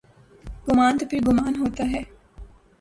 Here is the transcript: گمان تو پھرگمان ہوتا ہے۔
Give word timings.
گمان 0.67 0.93
تو 0.97 1.05
پھرگمان 1.09 1.53
ہوتا 1.55 1.83
ہے۔ 1.91 2.01